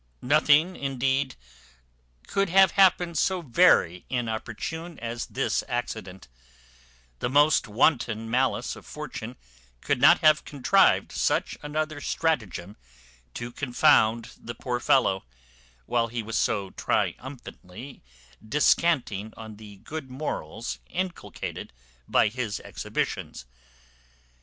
[0.23, 1.35] Nothing indeed
[2.25, 6.27] could have happened so very inopportune as this accident;
[7.19, 9.37] the most wanton malice of fortune
[9.79, 12.77] could not have contrived such another stratagem
[13.35, 15.23] to confound the poor fellow,
[15.85, 18.01] while he was so triumphantly
[18.43, 21.71] descanting on the good morals inculcated
[22.07, 23.45] by his exhibitions.